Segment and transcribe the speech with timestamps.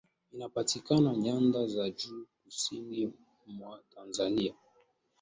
[0.33, 3.13] inapatikana nyanda za juu kusini
[3.47, 4.53] mwa tanzania